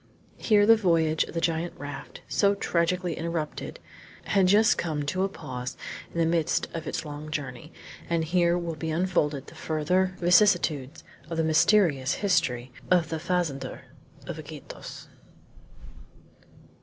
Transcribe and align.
Here 0.39 0.65
the 0.65 0.75
voyage 0.75 1.25
of 1.25 1.35
the 1.35 1.39
giant 1.39 1.75
raft, 1.77 2.21
so 2.27 2.55
tragically 2.55 3.13
interrupted, 3.15 3.79
had 4.23 4.47
just 4.47 4.75
come 4.75 5.03
to 5.05 5.21
a 5.23 5.29
pause 5.29 5.77
in 6.11 6.17
the 6.19 6.25
midst 6.25 6.67
of 6.73 6.87
its 6.87 7.05
long 7.05 7.29
journey, 7.29 7.71
and 8.09 8.25
here 8.25 8.57
will 8.57 8.73
be 8.73 8.89
unfolded 8.89 9.45
the 9.45 9.53
further 9.53 10.15
vicissitudes 10.17 11.03
of 11.29 11.37
the 11.37 11.43
mysterious 11.43 12.13
history 12.15 12.71
of 12.89 13.09
the 13.09 13.19
fazender 13.19 13.81
of 14.25 14.39
Iquitos. 14.39 15.05